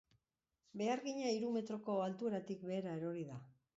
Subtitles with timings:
[0.81, 3.39] Behargina hiru metroko altueratik behera erori da.